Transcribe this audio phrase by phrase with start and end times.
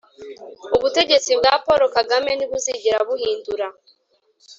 [0.75, 3.67] ubutegetsi bwa paul kagame ntibuzigera buhindura